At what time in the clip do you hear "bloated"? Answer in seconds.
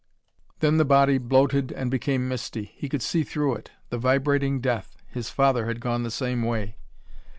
1.19-1.71